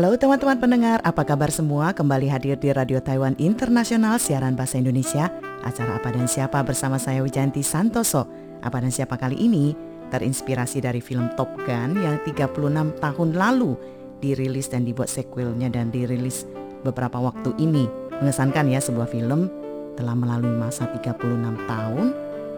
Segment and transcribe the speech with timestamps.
[0.00, 1.92] Halo teman-teman pendengar, apa kabar semua?
[1.92, 5.28] Kembali hadir di Radio Taiwan Internasional siaran bahasa Indonesia.
[5.60, 8.24] Acara Apa dan Siapa bersama saya Wijanti Santoso.
[8.64, 9.76] Apa dan Siapa kali ini
[10.08, 12.48] terinspirasi dari film Top Gun yang 36
[12.96, 13.76] tahun lalu
[14.24, 16.48] dirilis dan dibuat sequelnya dan dirilis
[16.80, 17.84] beberapa waktu ini.
[18.24, 19.52] Mengesankan ya sebuah film
[20.00, 21.20] telah melalui masa 36
[21.68, 22.06] tahun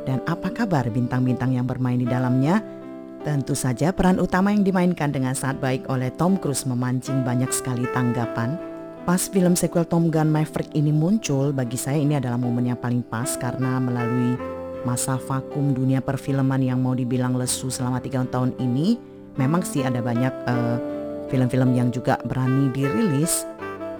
[0.06, 2.62] dan apa kabar bintang-bintang yang bermain di dalamnya?
[3.22, 7.86] Tentu saja peran utama yang dimainkan dengan sangat baik oleh Tom Cruise memancing banyak sekali
[7.94, 8.58] tanggapan.
[9.06, 13.06] Pas film sequel Tom Gun Maverick ini muncul, bagi saya ini adalah momen yang paling
[13.06, 14.34] pas karena melalui
[14.82, 18.98] masa vakum dunia perfilman yang mau dibilang lesu selama tiga tahun ini,
[19.38, 20.78] memang sih ada banyak eh,
[21.30, 23.46] film-film yang juga berani dirilis,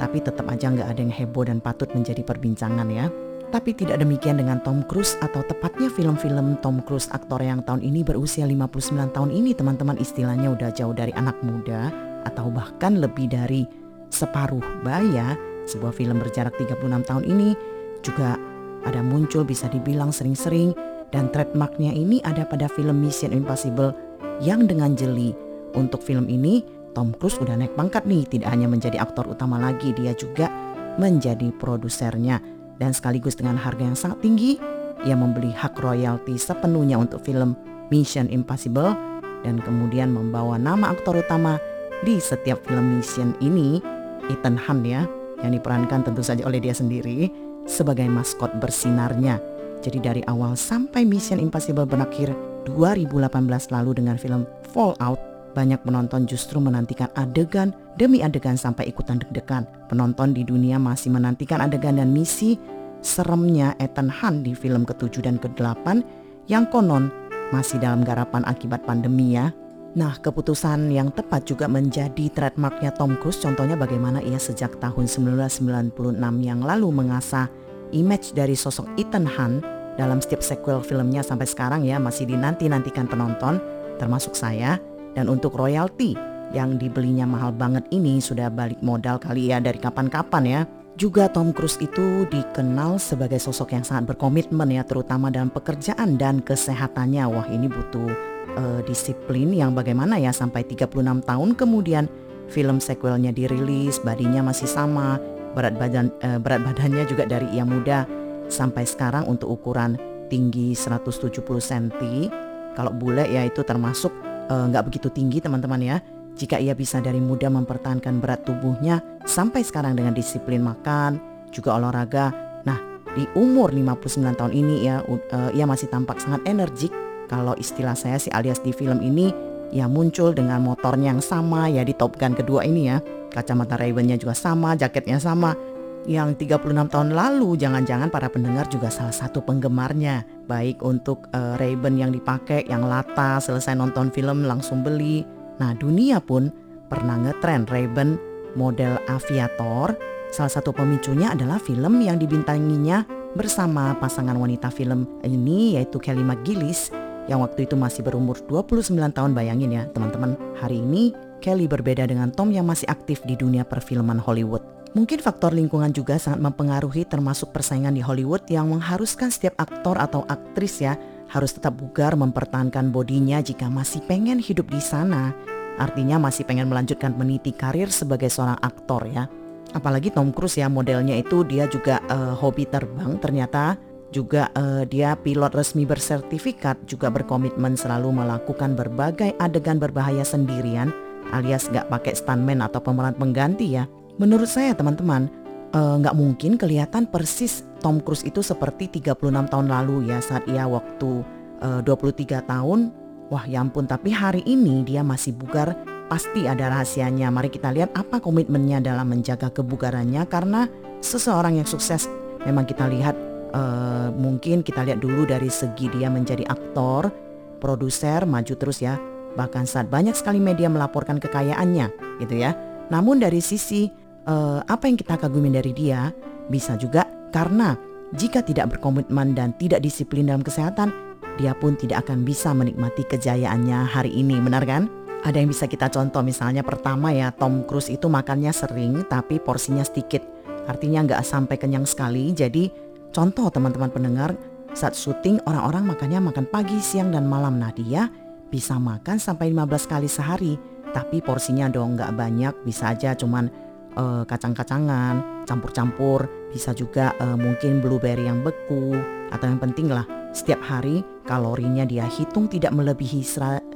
[0.03, 3.07] tapi tetap aja nggak ada yang heboh dan patut menjadi perbincangan ya.
[3.53, 8.01] Tapi tidak demikian dengan Tom Cruise atau tepatnya film-film Tom Cruise aktor yang tahun ini
[8.01, 11.93] berusia 59 tahun ini teman-teman istilahnya udah jauh dari anak muda
[12.25, 13.69] atau bahkan lebih dari
[14.09, 15.37] separuh baya.
[15.69, 17.53] Sebuah film berjarak 36 tahun ini
[18.01, 18.41] juga
[18.89, 20.73] ada muncul bisa dibilang sering-sering
[21.13, 23.93] dan trademarknya ini ada pada film Mission Impossible
[24.41, 25.37] yang dengan jeli.
[25.77, 26.65] Untuk film ini
[26.97, 30.49] Tom Cruise udah naik pangkat nih, tidak hanya menjadi aktor utama lagi, dia juga
[30.97, 32.41] menjadi produsernya
[32.83, 34.59] dan sekaligus dengan harga yang sangat tinggi,
[35.07, 37.55] ia membeli hak royalti sepenuhnya untuk film
[37.95, 38.99] Mission Impossible
[39.47, 41.63] dan kemudian membawa nama aktor utama
[42.03, 43.79] di setiap film Mission ini,
[44.27, 45.07] Ethan Hunt ya,
[45.47, 47.31] yang diperankan tentu saja oleh dia sendiri
[47.71, 49.39] sebagai maskot bersinarnya.
[49.83, 52.35] Jadi dari awal sampai Mission Impossible berakhir
[52.67, 53.31] 2018
[53.75, 54.43] lalu dengan film
[54.75, 55.19] Fallout,
[55.53, 59.69] banyak penonton justru menantikan adegan demi adegan sampai ikutan deg-degan.
[59.87, 62.57] Penonton di dunia masih menantikan adegan dan misi
[63.05, 66.03] seremnya Ethan Hunt di film ke-7 dan ke-8
[66.49, 67.13] yang konon
[67.53, 69.53] masih dalam garapan akibat pandemi ya.
[69.93, 73.37] Nah, keputusan yang tepat juga menjadi trademarknya Tom Cruise.
[73.45, 75.93] Contohnya bagaimana ia sejak tahun 1996
[76.41, 77.53] yang lalu mengasah
[77.93, 79.61] image dari sosok Ethan Hunt
[80.01, 83.61] dalam setiap sequel filmnya sampai sekarang ya masih dinanti-nantikan penonton
[84.01, 84.81] termasuk saya
[85.13, 86.17] dan untuk royalti
[86.53, 90.61] yang dibelinya mahal banget ini sudah balik modal kali ya dari kapan-kapan ya.
[90.93, 96.45] Juga Tom Cruise itu dikenal sebagai sosok yang sangat berkomitmen ya terutama dalam pekerjaan dan
[96.45, 97.25] kesehatannya.
[97.33, 98.13] Wah ini butuh
[98.61, 100.93] uh, disiplin yang bagaimana ya sampai 36
[101.25, 102.05] tahun kemudian
[102.53, 105.17] film sequelnya dirilis, badinya masih sama,
[105.57, 108.05] berat badan uh, berat badannya juga dari yang muda
[108.53, 109.97] sampai sekarang untuk ukuran
[110.29, 112.29] tinggi 170 cm.
[112.77, 114.13] Kalau bule ya itu termasuk
[114.49, 115.97] nggak uh, begitu tinggi teman-teman ya.
[116.33, 121.21] Jika ia bisa dari muda mempertahankan berat tubuhnya sampai sekarang dengan disiplin makan,
[121.53, 122.33] juga olahraga.
[122.65, 122.81] Nah,
[123.13, 126.91] di umur 59 tahun ini ya uh, ia masih tampak sangat energik.
[127.29, 129.33] Kalau istilah saya sih alias di film ini
[129.73, 133.01] ia muncul dengan motornya yang sama ya di Top Gun kedua ini ya.
[133.33, 135.57] Kacamata Ray-Ban-nya juga sama, jaketnya sama
[136.03, 140.27] yang 36 tahun lalu jangan-jangan para pendengar juga salah satu penggemarnya.
[140.51, 145.23] Baik untuk uh, Ray-Ban yang dipakai yang lata selesai nonton film langsung beli.
[145.63, 146.51] Nah dunia pun
[146.91, 148.19] pernah ngetren Ray-Ban
[148.59, 149.95] model aviator.
[150.33, 153.05] Salah satu pemicunya adalah film yang dibintanginya
[153.39, 156.91] bersama pasangan wanita film ini yaitu Kelly McGillis
[157.31, 159.31] yang waktu itu masih berumur 29 tahun.
[159.39, 164.19] Bayangin ya teman-teman hari ini Kelly berbeda dengan Tom yang masih aktif di dunia perfilman
[164.19, 169.97] Hollywood Mungkin faktor lingkungan juga sangat mempengaruhi termasuk persaingan di Hollywood yang mengharuskan setiap aktor
[169.97, 171.01] atau aktris ya
[171.33, 175.33] harus tetap bugar mempertahankan bodinya jika masih pengen hidup di sana.
[175.81, 179.33] Artinya masih pengen melanjutkan meniti karir sebagai seorang aktor ya.
[179.73, 183.81] Apalagi Tom Cruise ya modelnya itu dia juga uh, hobi terbang ternyata
[184.13, 190.93] juga uh, dia pilot resmi bersertifikat juga berkomitmen selalu melakukan berbagai adegan berbahaya sendirian
[191.33, 193.89] alias gak pakai stuntman atau pemeran pengganti ya
[194.21, 195.31] Menurut saya teman-teman,
[195.73, 200.45] eh, nggak uh, mungkin kelihatan persis Tom Cruise itu seperti 36 tahun lalu ya saat
[200.47, 201.25] ia waktu
[201.65, 202.93] uh, 23 tahun.
[203.33, 205.73] Wah ya ampun, tapi hari ini dia masih bugar,
[206.13, 207.33] pasti ada rahasianya.
[207.33, 210.69] Mari kita lihat apa komitmennya dalam menjaga kebugarannya karena
[211.01, 212.05] seseorang yang sukses
[212.45, 213.17] memang kita lihat
[213.57, 217.09] uh, mungkin kita lihat dulu dari segi dia menjadi aktor,
[217.57, 219.01] produser, maju terus ya.
[219.33, 222.53] Bahkan saat banyak sekali media melaporkan kekayaannya gitu ya.
[222.93, 223.89] Namun dari sisi
[224.27, 226.11] uh, apa yang kita kagumi dari dia
[226.51, 227.75] bisa juga karena
[228.13, 230.93] jika tidak berkomitmen dan tidak disiplin dalam kesehatan,
[231.41, 234.93] dia pun tidak akan bisa menikmati kejayaannya hari ini, benar kan?
[235.25, 239.87] Ada yang bisa kita contoh misalnya pertama ya Tom Cruise itu makannya sering tapi porsinya
[239.87, 240.21] sedikit.
[240.67, 242.35] Artinya nggak sampai kenyang sekali.
[242.35, 242.69] Jadi
[243.15, 244.35] contoh teman-teman pendengar
[244.75, 247.57] saat syuting orang-orang makannya makan pagi, siang dan malam.
[247.63, 248.11] Nah dia
[248.51, 250.55] bisa makan sampai 15 kali sehari
[250.93, 253.49] tapi porsinya dong nggak banyak, bisa aja cuman
[253.97, 258.97] uh, kacang-kacangan, campur-campur, bisa juga uh, mungkin blueberry yang beku,
[259.33, 263.21] atau yang penting lah setiap hari kalorinya dia hitung tidak melebihi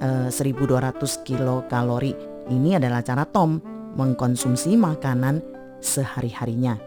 [0.01, 2.17] uh, 1200 kilokalori.
[2.49, 3.61] Ini adalah cara Tom
[3.97, 5.41] mengkonsumsi makanan
[5.81, 6.81] sehari-harinya.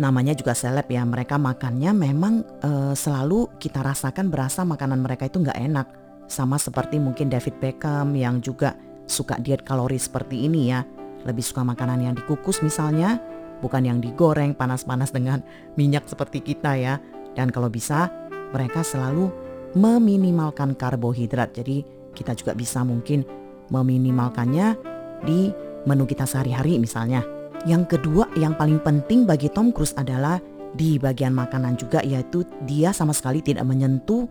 [0.00, 5.38] Namanya juga seleb ya, mereka makannya memang uh, selalu kita rasakan berasa makanan mereka itu
[5.38, 5.86] nggak enak.
[6.26, 8.72] Sama seperti mungkin David Beckham yang juga
[9.04, 10.80] suka diet kalori seperti ini ya.
[11.22, 13.18] Lebih suka makanan yang dikukus misalnya,
[13.62, 15.40] bukan yang digoreng panas-panas dengan
[15.78, 16.98] minyak seperti kita ya.
[17.32, 18.10] Dan kalau bisa,
[18.52, 19.30] mereka selalu
[19.78, 21.56] meminimalkan karbohidrat.
[21.56, 21.82] Jadi
[22.12, 23.24] kita juga bisa mungkin
[23.72, 24.76] meminimalkannya
[25.24, 25.48] di
[25.88, 27.24] menu kita sehari-hari misalnya.
[27.62, 30.42] Yang kedua yang paling penting bagi Tom Cruise adalah
[30.72, 34.26] di bagian makanan juga yaitu dia sama sekali tidak menyentuh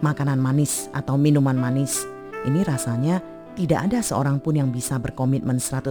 [0.00, 2.08] makanan manis atau minuman manis.
[2.48, 3.20] Ini rasanya
[3.56, 5.90] tidak ada seorang pun yang bisa berkomitmen 100%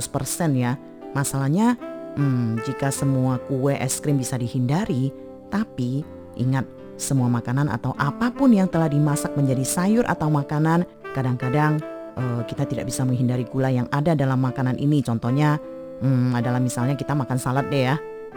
[0.56, 0.76] ya.
[1.12, 1.76] Masalahnya
[2.16, 5.10] hmm, jika semua kue es krim bisa dihindari,
[5.50, 6.06] tapi
[6.38, 6.66] ingat
[7.00, 10.84] semua makanan atau apa pun yang telah dimasak menjadi sayur atau makanan
[11.16, 11.80] kadang-kadang
[12.20, 15.00] uh, kita tidak bisa menghindari gula yang ada dalam makanan ini.
[15.00, 15.58] Contohnya
[16.04, 17.96] hmm, adalah misalnya kita makan salad deh ya.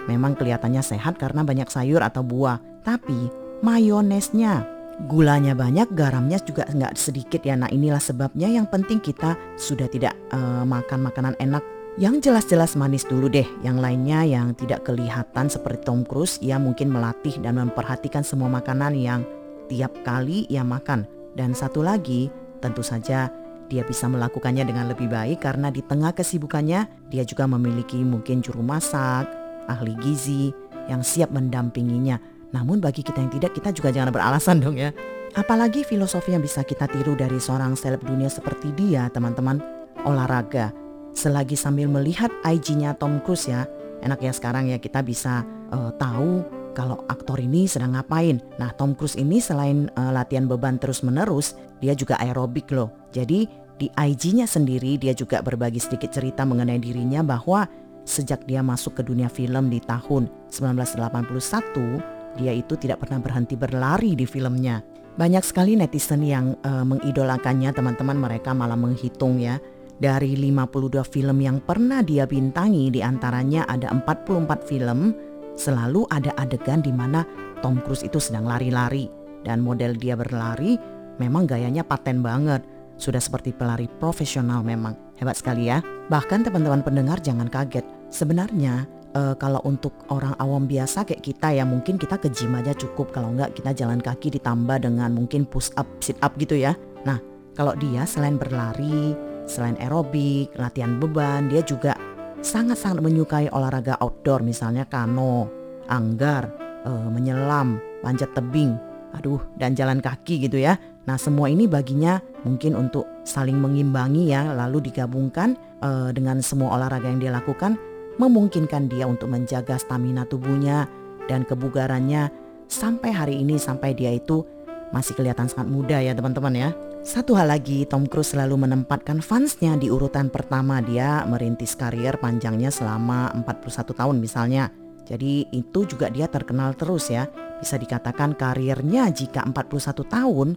[0.08, 3.30] Memang kelihatannya sehat karena banyak sayur atau buah, tapi
[3.62, 4.66] mayonesnya
[5.06, 7.58] gulanya banyak, garamnya juga nggak sedikit ya.
[7.58, 11.64] Nah inilah sebabnya yang penting kita sudah tidak uh, makan makanan enak
[12.00, 13.44] yang jelas-jelas manis dulu deh.
[13.60, 18.96] Yang lainnya yang tidak kelihatan seperti Tom Cruise, ia mungkin melatih dan memperhatikan semua makanan
[18.96, 19.20] yang
[19.68, 21.04] tiap kali ia makan.
[21.32, 23.28] Dan satu lagi, tentu saja
[23.72, 28.60] dia bisa melakukannya dengan lebih baik karena di tengah kesibukannya dia juga memiliki mungkin juru
[28.60, 29.24] masak,
[29.64, 30.52] ahli gizi
[30.92, 32.20] yang siap mendampinginya.
[32.52, 34.92] Namun bagi kita yang tidak, kita juga jangan beralasan dong ya.
[35.32, 39.60] Apalagi filosofi yang bisa kita tiru dari seorang seleb dunia seperti dia, teman-teman.
[40.04, 40.72] Olahraga.
[41.12, 43.68] Selagi sambil melihat IG-nya Tom Cruise ya,
[44.00, 48.40] enak ya sekarang ya kita bisa uh, tahu kalau aktor ini sedang ngapain.
[48.56, 52.92] Nah, Tom Cruise ini selain uh, latihan beban terus-menerus, dia juga aerobik loh.
[53.12, 53.44] Jadi
[53.76, 57.68] di IG-nya sendiri dia juga berbagi sedikit cerita mengenai dirinya bahwa
[58.02, 64.16] sejak dia masuk ke dunia film di tahun 1981, dia itu tidak pernah berhenti berlari
[64.16, 64.80] di filmnya.
[65.12, 69.60] Banyak sekali netizen yang uh, mengidolakannya, teman-teman mereka malah menghitung ya.
[70.00, 75.12] Dari 52 film yang pernah dia bintangi, di antaranya ada 44 film,
[75.54, 77.22] selalu ada adegan di mana
[77.60, 79.06] Tom Cruise itu sedang lari-lari.
[79.44, 80.80] Dan model dia berlari
[81.20, 82.64] memang gayanya paten banget.
[82.96, 84.96] Sudah seperti pelari profesional memang.
[85.20, 85.84] Hebat sekali ya.
[86.08, 87.84] Bahkan teman-teman pendengar jangan kaget.
[88.08, 88.86] Sebenarnya
[89.16, 93.12] uh, kalau untuk orang awam biasa kayak kita ya mungkin kita ke gym aja cukup.
[93.12, 96.76] Kalau enggak kita jalan kaki ditambah dengan mungkin push up, sit up gitu ya.
[97.04, 97.20] Nah
[97.52, 99.12] kalau dia selain berlari,
[99.44, 101.96] selain aerobik, latihan beban, dia juga
[102.42, 105.46] sangat-sangat menyukai olahraga outdoor misalnya kano,
[105.86, 106.50] anggar,
[106.88, 108.74] uh, menyelam, panjat tebing,
[109.14, 110.80] aduh dan jalan kaki gitu ya.
[111.02, 117.10] Nah semua ini baginya mungkin untuk saling mengimbangi ya lalu digabungkan uh, dengan semua olahraga
[117.10, 117.74] yang dia lakukan
[118.16, 120.88] memungkinkan dia untuk menjaga stamina tubuhnya
[121.30, 122.28] dan kebugarannya
[122.68, 124.44] sampai hari ini sampai dia itu
[124.92, 126.70] masih kelihatan sangat muda ya teman-teman ya.
[127.02, 132.70] Satu hal lagi, Tom Cruise selalu menempatkan fansnya di urutan pertama dia merintis karier panjangnya
[132.70, 134.70] selama 41 tahun misalnya.
[135.02, 137.26] Jadi itu juga dia terkenal terus ya.
[137.58, 140.48] Bisa dikatakan karirnya jika 41 tahun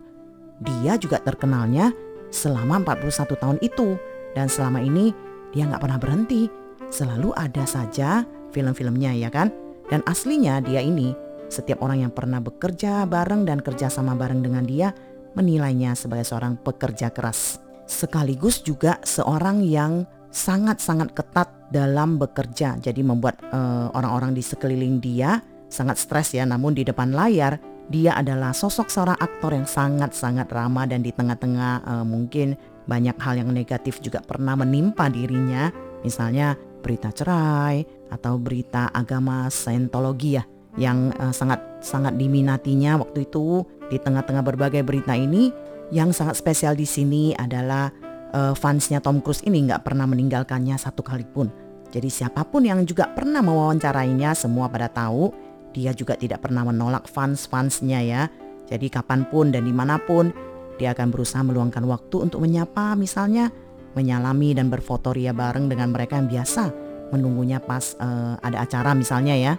[0.62, 1.91] dia juga terkenalnya
[2.30, 3.98] selama 41 tahun itu
[4.38, 5.12] dan selama ini
[5.50, 6.64] dia nggak pernah berhenti.
[6.96, 8.24] Selalu ada saja
[8.56, 9.52] film-filmnya ya kan?
[9.92, 11.12] Dan aslinya dia ini
[11.52, 14.96] setiap orang yang pernah bekerja bareng dan kerja sama bareng dengan dia
[15.36, 17.60] menilainya sebagai seorang pekerja keras.
[17.84, 22.80] Sekaligus juga seorang yang sangat-sangat ketat dalam bekerja.
[22.80, 26.48] Jadi membuat uh, orang-orang di sekeliling dia sangat stres ya.
[26.48, 27.60] Namun di depan layar
[27.92, 32.56] dia adalah sosok seorang aktor yang sangat-sangat ramah dan di tengah-tengah uh, mungkin
[32.88, 35.68] banyak hal yang negatif juga pernah menimpa dirinya.
[36.02, 36.54] Misalnya
[36.86, 37.82] berita cerai
[38.13, 40.46] atau berita agama Scientology ya
[40.77, 45.50] yang uh, sangat sangat diminatinya waktu itu di tengah-tengah berbagai berita ini
[45.89, 47.89] yang sangat spesial di sini adalah
[48.38, 51.50] uh, fansnya Tom Cruise ini nggak pernah meninggalkannya satu kali pun.
[51.89, 55.32] Jadi siapa pun yang juga pernah mewawancarainya semua pada tahu
[55.72, 58.24] dia juga tidak pernah menolak fans-fansnya ya.
[58.65, 60.34] Jadi kapan pun dan di mana pun
[60.75, 63.54] dia akan berusaha meluangkan waktu untuk menyapa misalnya
[63.96, 69.36] menyalami dan berfoto ria bareng dengan mereka yang biasa menunggunya pas uh, ada acara misalnya
[69.36, 69.54] ya.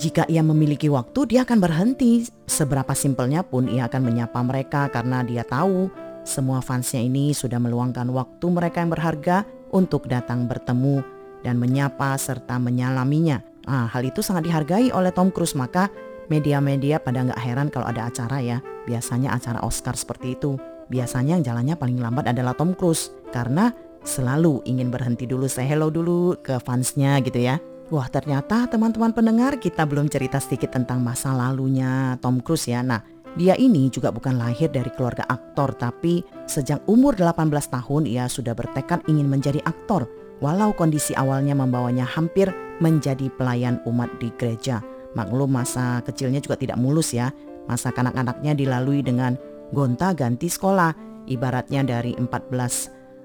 [0.00, 2.24] Jika ia memiliki waktu dia akan berhenti.
[2.48, 5.92] Seberapa simpelnya pun ia akan menyapa mereka karena dia tahu
[6.24, 11.04] semua fansnya ini sudah meluangkan waktu mereka yang berharga untuk datang bertemu
[11.44, 13.44] dan menyapa serta menyalaminya.
[13.68, 15.92] Nah, hal itu sangat dihargai oleh Tom Cruise maka
[16.32, 18.58] media-media pada nggak heran kalau ada acara ya.
[18.88, 20.56] Biasanya acara Oscar seperti itu.
[20.90, 23.70] Biasanya yang jalannya paling lambat adalah Tom Cruise karena
[24.02, 27.62] selalu ingin berhenti dulu say hello dulu ke fansnya gitu ya.
[27.90, 32.82] Wah ternyata teman-teman pendengar kita belum cerita sedikit tentang masa lalunya Tom Cruise ya.
[32.82, 33.02] Nah
[33.38, 38.58] dia ini juga bukan lahir dari keluarga aktor tapi sejak umur 18 tahun ia sudah
[38.58, 40.10] bertekad ingin menjadi aktor
[40.42, 42.50] walau kondisi awalnya membawanya hampir
[42.82, 44.82] menjadi pelayan umat di gereja.
[45.14, 47.30] Maklum masa kecilnya juga tidak mulus ya.
[47.68, 49.38] Masa kanak-kanaknya dilalui dengan
[49.70, 51.08] gonta ganti sekolah.
[51.30, 52.26] Ibaratnya dari 14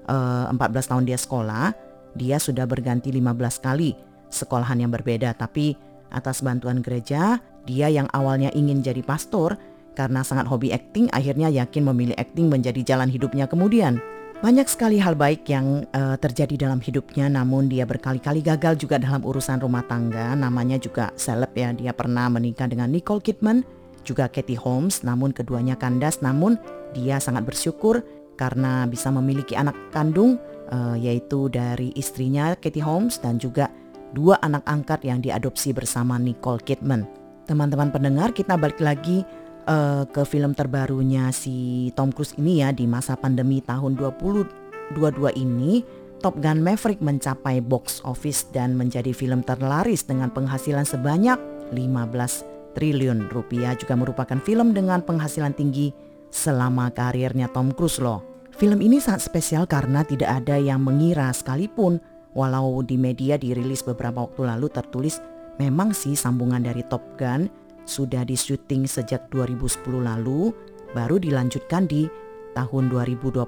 [0.06, 1.74] uh, 14 tahun dia sekolah,
[2.14, 3.98] dia sudah berganti 15 kali
[4.30, 5.34] sekolahan yang berbeda.
[5.34, 5.74] Tapi
[6.14, 9.58] atas bantuan gereja, dia yang awalnya ingin jadi pastor
[9.96, 13.98] karena sangat hobi akting akhirnya yakin memilih akting menjadi jalan hidupnya kemudian.
[14.36, 19.24] Banyak sekali hal baik yang uh, terjadi dalam hidupnya namun dia berkali-kali gagal juga dalam
[19.24, 20.36] urusan rumah tangga.
[20.36, 21.72] Namanya juga seleb ya.
[21.72, 23.64] Dia pernah menikah dengan Nicole Kidman,
[24.06, 26.54] juga Katie Holmes namun keduanya kandas namun
[26.94, 28.06] dia sangat bersyukur
[28.38, 30.38] karena bisa memiliki anak kandung
[30.70, 33.72] uh, yaitu dari istrinya Katie Holmes dan juga
[34.14, 37.04] dua anak angkat yang diadopsi bersama Nicole Kidman.
[37.48, 39.26] Teman-teman pendengar kita balik lagi
[39.66, 44.94] uh, ke film terbarunya si Tom Cruise ini ya di masa pandemi tahun 2022
[45.36, 45.82] ini
[46.24, 51.36] Top Gun Maverick mencapai box office dan menjadi film terlaris dengan penghasilan sebanyak
[51.76, 55.96] 15 triliun rupiah juga merupakan film dengan penghasilan tinggi
[56.28, 58.20] selama karirnya Tom Cruise loh.
[58.60, 61.96] Film ini sangat spesial karena tidak ada yang mengira sekalipun
[62.36, 65.20] walau di media dirilis beberapa waktu lalu tertulis
[65.56, 67.48] memang sih sambungan dari Top Gun
[67.86, 70.50] sudah disyuting sejak 2010 lalu,
[70.92, 72.10] baru dilanjutkan di
[72.58, 73.46] tahun 2020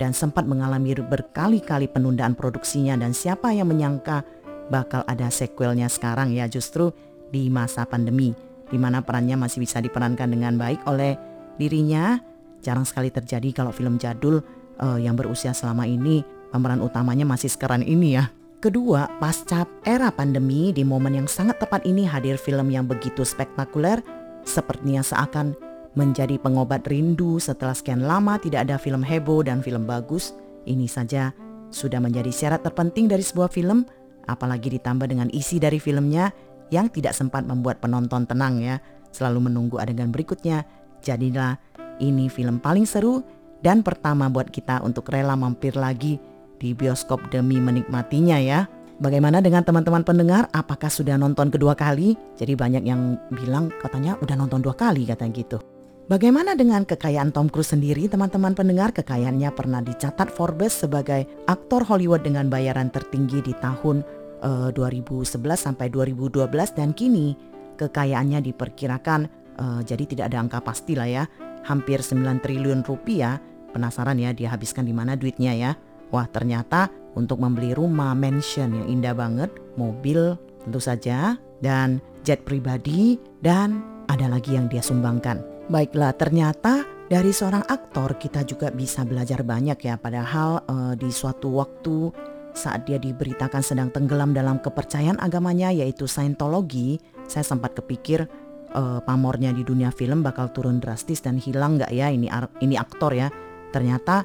[0.00, 4.24] dan sempat mengalami berkali-kali penundaan produksinya dan siapa yang menyangka
[4.72, 6.90] bakal ada sequelnya sekarang ya justru
[7.30, 8.34] di masa pandemi
[8.70, 11.14] di mana perannya masih bisa diperankan dengan baik oleh
[11.58, 12.18] dirinya.
[12.64, 14.42] Jarang sekali terjadi kalau film jadul
[14.82, 18.26] uh, yang berusia selama ini pemeran utamanya masih sekarang ini ya.
[18.58, 24.02] Kedua, pasca era pandemi di momen yang sangat tepat ini hadir film yang begitu spektakuler
[24.42, 25.54] sepertinya seakan
[25.94, 30.34] menjadi pengobat rindu setelah sekian lama tidak ada film heboh dan film bagus.
[30.66, 31.30] Ini saja
[31.70, 33.86] sudah menjadi syarat terpenting dari sebuah film,
[34.26, 36.32] apalagi ditambah dengan isi dari filmnya
[36.70, 38.82] yang tidak sempat membuat penonton tenang ya,
[39.14, 40.66] selalu menunggu adegan berikutnya.
[41.00, 41.60] Jadilah
[42.02, 43.22] ini film paling seru
[43.62, 46.18] dan pertama buat kita untuk rela mampir lagi
[46.56, 48.66] di bioskop demi menikmatinya ya.
[48.96, 50.48] Bagaimana dengan teman-teman pendengar?
[50.56, 52.16] Apakah sudah nonton kedua kali?
[52.40, 55.58] Jadi banyak yang bilang katanya udah nonton dua kali katanya gitu.
[56.06, 58.94] Bagaimana dengan kekayaan Tom Cruise sendiri teman-teman pendengar?
[58.94, 64.00] Kekayaannya pernah dicatat Forbes sebagai aktor Hollywood dengan bayaran tertinggi di tahun
[64.46, 66.46] uh, eh, 2011 sampai 2012
[66.78, 67.34] dan kini
[67.74, 69.26] kekayaannya diperkirakan
[69.58, 71.24] uh, jadi tidak ada angka pasti lah ya.
[71.66, 73.42] Hampir 9 triliun rupiah.
[73.74, 75.70] Penasaran ya dia habiskan di mana duitnya ya?
[76.14, 76.88] Wah ternyata
[77.18, 84.30] untuk membeli rumah mansion yang indah banget, mobil tentu saja, dan jet pribadi, dan ada
[84.30, 85.42] lagi yang dia sumbangkan.
[85.66, 91.58] Baiklah ternyata dari seorang aktor kita juga bisa belajar banyak ya padahal uh, di suatu
[91.58, 92.10] waktu
[92.56, 96.96] saat dia diberitakan sedang tenggelam dalam kepercayaan agamanya yaitu Scientology,
[97.28, 98.24] saya sempat kepikir
[98.72, 102.32] uh, pamornya di dunia film bakal turun drastis dan hilang nggak ya ini
[102.64, 103.28] ini aktor ya.
[103.70, 104.24] Ternyata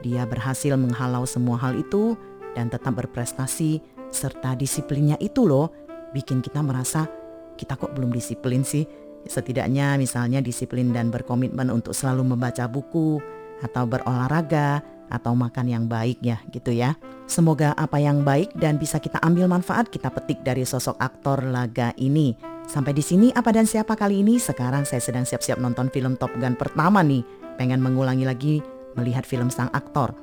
[0.00, 2.14] dia berhasil menghalau semua hal itu
[2.54, 3.82] dan tetap berprestasi
[4.14, 5.74] serta disiplinnya itu loh
[6.14, 7.10] bikin kita merasa
[7.58, 8.86] kita kok belum disiplin sih.
[9.22, 13.22] Setidaknya misalnya disiplin dan berkomitmen untuk selalu membaca buku
[13.62, 16.96] atau berolahraga atau makan yang baik ya gitu ya.
[17.28, 21.92] Semoga apa yang baik dan bisa kita ambil manfaat kita petik dari sosok aktor laga
[22.00, 22.34] ini.
[22.66, 24.40] Sampai di sini apa dan siapa kali ini?
[24.40, 27.22] Sekarang saya sedang siap-siap nonton film Top Gun pertama nih.
[27.60, 28.54] Pengen mengulangi lagi
[28.96, 30.16] melihat film sang aktor.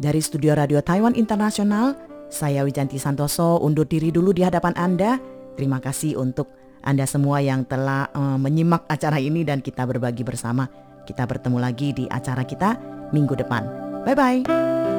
[0.00, 1.92] Dari studio Radio Taiwan Internasional,
[2.32, 5.20] saya Wijanti Santoso undur diri dulu di hadapan Anda.
[5.58, 6.48] Terima kasih untuk
[6.80, 10.70] Anda semua yang telah uh, menyimak acara ini dan kita berbagi bersama.
[11.04, 12.78] Kita bertemu lagi di acara kita
[13.12, 13.89] minggu depan.
[14.04, 14.89] 拜拜。